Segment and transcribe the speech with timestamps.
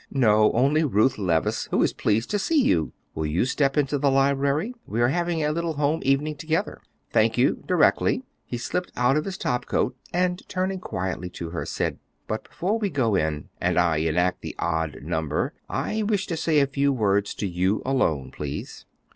[0.09, 2.91] "No, only Ruth Levice, who is pleased to see you.
[3.13, 4.73] Will you step into the library?
[4.87, 6.81] We are having a little home evening together."
[7.13, 7.61] "Thank you.
[7.67, 12.79] Directly." He slipped out of his topcoat, and turning quietly to her, said, "But before
[12.79, 16.91] we go in, and I enact the odd number, I wish to say a few
[16.91, 18.85] words to you alone, please."